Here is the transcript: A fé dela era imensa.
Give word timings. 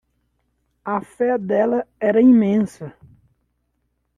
A 0.83 0.99
fé 0.99 1.37
dela 1.37 1.87
era 1.99 2.19
imensa. 2.19 2.91